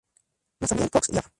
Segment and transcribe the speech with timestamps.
[0.59, 1.25] Nathaniel Cox y Av.